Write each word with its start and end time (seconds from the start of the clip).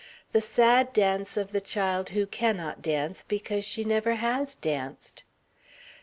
The 0.31 0.41
sad 0.41 0.93
dance 0.93 1.37
of 1.37 1.51
the 1.51 1.61
child 1.61 2.09
who 2.09 2.25
cannot 2.25 2.81
dance 2.81 3.23
because 3.27 3.65
she 3.65 3.83
never 3.83 4.15
has 4.15 4.55
danced. 4.55 5.23